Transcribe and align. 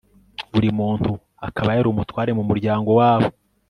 buri 0.53 0.69
muntu 0.79 1.11
akaba 1.47 1.69
yari 1.75 1.87
umutware 1.89 2.31
mu 2.37 2.43
muryango 2.49 2.89
wabo 2.99 3.29